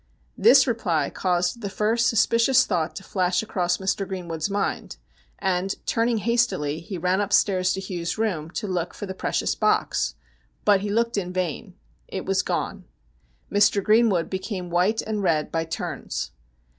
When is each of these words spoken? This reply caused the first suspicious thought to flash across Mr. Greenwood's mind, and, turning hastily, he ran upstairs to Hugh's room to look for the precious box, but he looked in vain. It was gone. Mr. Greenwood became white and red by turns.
This 0.35 0.65
reply 0.65 1.11
caused 1.11 1.61
the 1.61 1.69
first 1.69 2.07
suspicious 2.07 2.65
thought 2.65 2.95
to 2.95 3.03
flash 3.03 3.43
across 3.43 3.77
Mr. 3.77 4.07
Greenwood's 4.07 4.49
mind, 4.49 4.97
and, 5.37 5.75
turning 5.85 6.17
hastily, 6.17 6.79
he 6.79 6.97
ran 6.97 7.21
upstairs 7.21 7.71
to 7.73 7.79
Hugh's 7.79 8.17
room 8.17 8.49
to 8.49 8.65
look 8.65 8.95
for 8.95 9.05
the 9.05 9.13
precious 9.13 9.53
box, 9.53 10.15
but 10.65 10.81
he 10.81 10.89
looked 10.89 11.17
in 11.19 11.31
vain. 11.31 11.75
It 12.07 12.25
was 12.25 12.41
gone. 12.41 12.85
Mr. 13.51 13.83
Greenwood 13.83 14.27
became 14.27 14.71
white 14.71 15.03
and 15.03 15.21
red 15.21 15.51
by 15.51 15.65
turns. 15.65 16.31